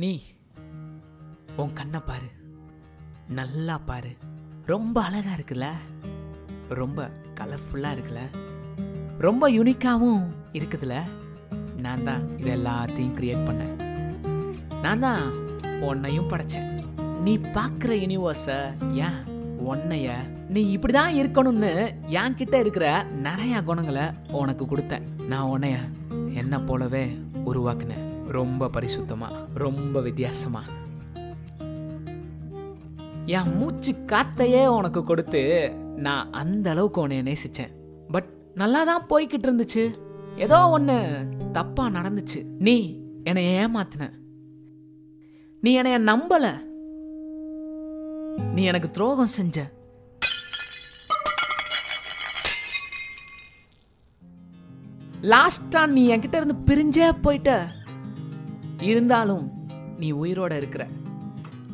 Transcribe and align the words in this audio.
நீ 0.00 0.22
உன் 1.56 1.72
கண்ணை 1.72 2.00
பாரு. 2.00 2.28
நல்லா 3.28 3.78
பாரு. 3.78 4.16
ரொம்ப 4.66 5.02
அழகாக 5.02 5.36
இருக்குல்ல? 5.36 5.66
ரொம்ப 6.68 7.10
கலர்ஃபுல்லாக 7.40 7.96
இருக்குல்ல? 7.96 8.22
ரொம்ப 9.18 9.50
யூனிக்காகவும் 9.50 10.24
இருக்குதுல்ல? 10.52 11.02
நான் 11.76 12.04
தான் 12.04 12.38
இது 12.38 12.54
எல்லாத்தையும் 12.56 13.16
க்ரியேட் 13.18 13.46
பண்ணேன். 13.48 13.74
நான் 14.82 15.00
தான் 15.00 15.32
உன்னையும் 15.80 16.30
படைச்சேன். 16.30 16.84
நீ 17.20 17.38
பார்க்குற 17.38 17.92
யூனிவர்ஸை 18.04 18.58
ஏன் 18.92 19.20
உன்னைய 19.68 20.14
நீ 20.48 20.70
இப்படி 20.70 20.92
தான் 20.92 21.14
இருக்கணும்னு 21.14 21.94
என் 22.06 22.34
கிட்ட 22.34 22.58
இருக்கிற 22.58 23.06
நிறையா 23.22 23.64
குணங்களை 23.64 24.02
உனக்கு 24.32 24.64
கொடுத்தேன். 24.64 25.26
நான் 25.28 25.58
உன்னைய 25.58 25.76
என்ன 26.34 26.60
போலவே 26.60 27.18
உருவாக்குனேன். 27.46 28.12
ரொம்ப 28.28 28.66
பரிசுத்தமா 28.66 29.28
ரொம்ப 29.54 30.00
வித்தியாசமா. 30.00 30.64
என் 33.26 33.56
மூச்சு 33.56 33.92
காத்தையே 33.92 34.66
உனக்கு 34.66 35.04
கொடுத்து 35.04 35.72
நான் 35.96 36.32
அந்த 36.32 36.70
அளவுக்கு 36.70 37.00
உன்னை 37.00 37.22
நேசிச்சேன். 37.22 37.70
பட் 38.10 38.28
நல்லா 38.54 38.84
தான் 38.84 39.06
போய்கிட்டு 39.10 39.46
இருந்துச்சு. 39.46 39.94
ஏதோ 40.36 40.68
ஒன்று 40.68 41.28
தப்பா 41.52 41.86
நடந்துச்சு. 41.86 42.44
நீ 42.58 43.00
என்னை 43.24 43.44
ஏமாத்தின. 43.46 44.10
நீ 45.60 45.72
என்னைய 45.72 46.00
நம்பல. 46.00 46.72
நீ 48.54 48.64
எனக்கு 48.64 48.90
துரோகம் 48.90 49.26
செஞ்ச. 49.26 49.70
லாஸ்டா 55.22 55.86
நீ 55.86 56.16
என்கிட்ட 56.16 56.42
இருந்து 56.42 56.54
பிரிஞ்சே 56.66 57.16
போயிட்ட. 57.22 57.68
இருந்தாலும் 58.84 59.44
நீ 59.98 60.12
உயிரோட 60.12 60.56
இருக்கிற. 60.56 60.86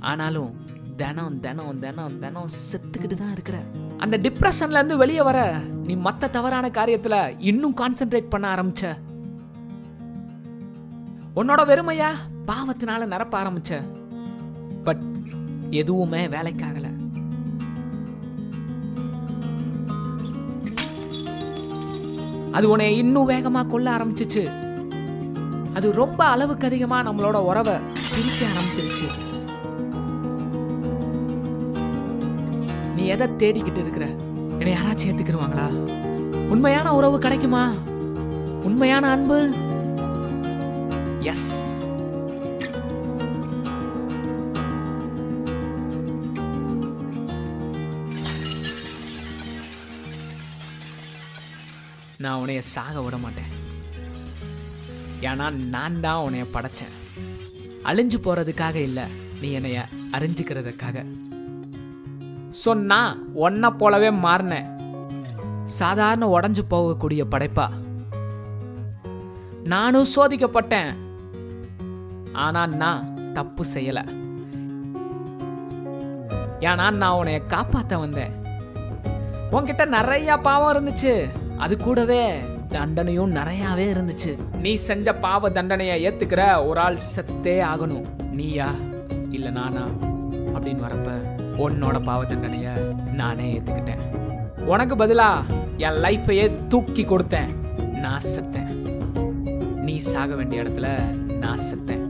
ஆனாலும் 0.00 0.50
தினம் 0.96 1.40
தினம் 1.40 1.78
தினம் 1.78 2.18
தினம் 2.18 2.48
செத்துக்கிட்டு 2.70 3.14
தான் 3.14 3.32
இருக்கிற. 3.32 3.58
அந்த 3.98 4.18
டிப்ரெஷன்ல 4.18 4.78
இருந்து 4.80 4.96
வெளியே 4.96 5.22
வர 5.22 5.58
நீ 5.84 5.94
மத்த 5.96 6.30
தவறான 6.30 6.68
காரியத்துல 6.68 7.36
இன்னும் 7.38 7.76
கான்சென்ட்ரேட் 7.80 8.32
பண்ண 8.34 8.54
ஆரம்பிச்ச. 8.54 8.92
உன்னோட 11.36 11.60
வெறுமையா 11.70 12.10
பாவத்தினால 12.46 13.06
நிரப்ப 13.06 13.42
ஆரம்பிச்ச. 13.42 13.82
பட் 14.84 15.02
எதுவுமே 15.70 16.26
வேலைக்காகல. 16.26 16.86
அது 22.52 22.68
உன்னை 22.70 22.98
இன்னும் 22.98 23.28
வேகமா 23.28 23.66
கொல்ல 23.66 23.96
ஆரம்பிச்சிச்சு. 23.96 24.44
அது 25.76 25.88
ரொம்ப 25.92 26.20
அளவுக்கு 26.34 26.66
அதிகமா 26.66 26.98
நம்மளோட 27.06 27.38
உறவை 27.50 27.74
பிரிக்க 28.10 28.40
ஆரம்பிச்சிருச்சு. 28.50 29.08
நீ 32.96 33.04
எதை 33.14 33.28
தேடிக்கிட்டு 33.42 33.82
இருக்கிற? 33.84 34.06
என்னை 34.60 34.72
யாராச்சும் 34.76 35.10
ஏத்துக்கிடுவாங்களா 35.10 35.68
உண்மையான 36.54 36.94
உறவு 36.98 37.18
கிடைக்குமா? 37.18 37.64
உண்மையான 38.68 39.10
அன்பு? 39.16 39.40
எஸ் 41.32 41.50
நான் 52.24 52.38
உன்னைய 52.40 52.62
சாக 52.74 53.00
விட 53.02 53.16
மாட்டேன். 53.16 53.59
ஏன்னா 55.20 55.50
நான் 55.50 56.00
தான் 56.00 56.22
உன்னைய 56.26 56.46
படைச்சேன். 56.54 56.94
அழிஞ்சு 57.84 58.18
போறதுக்காக 58.24 58.74
இல்லை 58.74 59.02
நீ 59.40 59.50
என்னைய 59.50 59.84
அறிஞ்சுக்கிறதுக்காக. 60.12 61.04
ஸோ 62.64 62.76
நான் 62.76 63.34
ஒன்றை 63.34 63.70
போலவே 63.70 64.10
மாறினேன். 64.10 64.68
சாதாரண 65.64 66.40
உடஞ்சு 66.40 66.62
போகக்கூடிய 66.70 67.24
படைப்பா. 67.30 67.68
நானும் 69.64 70.06
சோதிக்கப்பட்டேன். 70.16 70.96
ஆனா 72.32 72.66
நான் 72.66 73.32
தப்பு 73.32 73.64
செய்யல. 73.74 74.00
ஏன்னா 76.60 76.90
நான் 76.90 77.18
உன்னைய 77.20 77.40
காப்பாத்த 77.48 77.98
வந்தேன். 77.98 78.32
உன்கிட்ட 79.52 79.86
நிறைய 79.86 80.36
பாவம் 80.36 80.72
இருந்துச்சு. 80.74 81.30
அது 81.58 81.76
கூடவே 81.76 82.40
தண்டனையும் 82.70 83.34
நிறையாவே 83.34 83.86
இருந்துச்சு. 83.90 84.56
நீ 84.56 84.74
செஞ்ச 84.74 85.14
பாவ 85.14 85.50
தண்டனையை 85.50 86.08
ஏத்துக்கிற 86.08 86.66
ஒரு 86.66 86.80
ஆள் 86.80 86.98
செத்தே 87.16 87.62
ஆகணும். 87.64 88.22
நீயா? 88.30 88.74
இல்ல 89.30 89.50
நானா? 89.50 89.86
அப்படின்னு 90.54 90.82
வரப்ப 90.82 91.38
உன்னோட 91.58 92.02
பாவ 92.02 92.24
தண்டனைய 92.24 92.94
நானே 93.12 93.58
ஏத்துக்கிட்டேன். 93.58 94.16
உனக்கு 94.60 94.96
பதிலா 94.96 95.42
என் 95.76 95.90
லைஃபையே 95.90 96.66
தூக்கி 96.68 97.04
கொடுத்தேன். 97.04 97.54
நான் 97.92 98.20
செத்தேன். 98.36 98.68
நீ 99.76 99.96
சாக 99.96 100.34
வேண்டிய 100.34 100.62
இடத்துல 100.62 101.14
நான் 101.28 101.58
செத்தேன். 101.70 102.08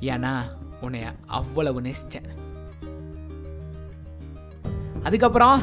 ஏன்னா 0.00 0.40
உன்னைய 0.82 1.04
அவ்வளவு 1.26 1.80
நேசிச்சேன். 1.80 2.28
அதுக்கப்புறம் 5.02 5.60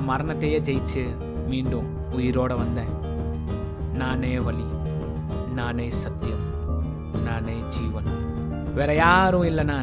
நான் 0.00 0.10
மரணத்தையே 0.10 0.58
ஜெயிச்சு 0.66 1.02
மீண்டும் 1.48 1.88
உயிரோட 2.16 2.52
வந்தேன். 2.60 2.92
நானே 4.00 4.30
வழி 4.44 4.64
நானே 5.58 5.86
சத்தியம் 6.02 6.44
நானே 7.26 7.56
ஜீவன். 7.74 8.08
வேற 8.76 8.94
யாரும் 9.00 9.44
இல்லைனா 9.50 9.76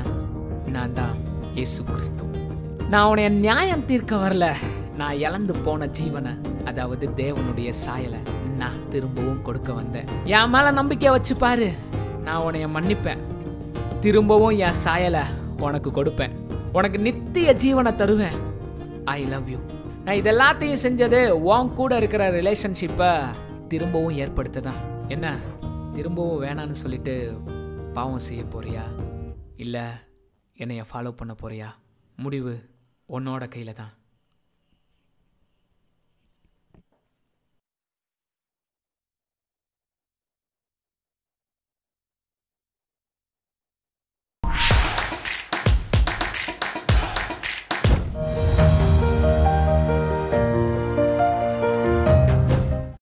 நான் 0.76 0.96
தான் 1.00 1.14
இயேசு 1.58 1.80
கிறிஸ்து. 1.90 2.26
நான் 2.94 3.08
உன்னைய 3.12 3.30
நியாயம் 3.46 3.86
தீர்க்க 3.92 4.24
வரல 4.24 4.48
நான் 5.02 5.22
இழந்து 5.26 5.56
போன 5.68 5.90
ஜீவனை 6.00 6.34
அதாவது 6.72 7.08
தேவனுடைய 7.22 7.70
சாயலை 7.84 8.24
நான் 8.64 8.82
திரும்பவும் 8.96 9.46
கொடுக்க 9.50 9.72
வந்தேன். 9.82 10.12
என் 10.40 10.52
மேல 10.56 10.76
நம்பிக்கை 10.82 11.16
வச்சு 11.18 11.36
பாரு 11.46 11.72
நான் 12.28 12.44
உன்னைய 12.48 12.70
மன்னிப்பேன். 12.80 13.26
திரும்பவும் 14.06 14.60
என் 14.68 14.82
சாயலை 14.86 15.26
உனக்கு 15.68 15.92
கொடுப்பேன். 16.02 16.38
உனக்கு 16.80 17.00
நித்திய 17.10 17.58
ஜீவனை 17.66 17.94
தருவேன். 18.04 18.40
ஐ 19.18 19.22
லவ் 19.34 19.50
யூ 19.56 19.60
நான் 20.08 20.16
இதெல்லாத்தையும் 20.16 20.78
செஞ்சது 20.84 21.30
உன் 21.30 21.74
கூட 21.74 21.98
இருக்கிற 21.98 22.32
ரிலேஷன்ஷிப்பை 22.32 23.36
திரும்பவும் 23.68 24.18
ஏற்படுத்ததான் 24.18 25.08
என்ன? 25.08 25.38
திரும்பவும் 25.94 26.42
வேணான்னு 26.42 26.72
சொல்லிட்டு 26.72 27.38
பாவம் 27.94 28.18
செய்ய 28.18 28.44
போறியா? 28.44 28.82
இல்லை 29.56 29.82
என்னைய 30.54 30.84
ஃபாலோ 30.94 31.10
பண்ண 31.10 31.36
போறியா? 31.42 31.68
முடிவு 32.16 32.70
உன்னோட 33.10 33.48
கையில் 33.48 33.74
தான் 33.74 33.94